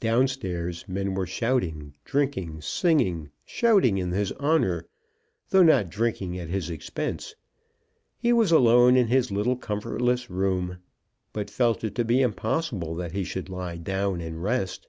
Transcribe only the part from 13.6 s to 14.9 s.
down and rest.